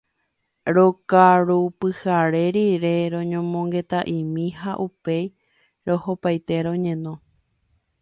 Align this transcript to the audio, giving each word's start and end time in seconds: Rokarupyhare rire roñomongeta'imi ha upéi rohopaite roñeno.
Rokarupyhare 0.75 2.43
rire 2.55 2.95
roñomongeta'imi 3.13 4.45
ha 4.61 4.71
upéi 4.85 5.25
rohopaite 5.85 6.55
roñeno. 6.65 7.13